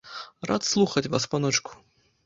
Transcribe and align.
Рад 0.51 0.61
слухаць 0.71 1.05
вас, 1.17 1.31
паночку. 1.35 1.71